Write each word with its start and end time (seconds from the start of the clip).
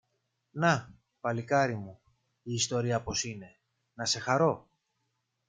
Να, 0.51 0.93
παλικάρι 1.19 1.75
μου, 1.75 2.01
η 2.43 2.53
ιστορία 2.53 3.01
πώς 3.03 3.23
είναι, 3.23 3.59
να 3.93 4.05
σε 4.05 4.19
χαρώ! 4.19 4.69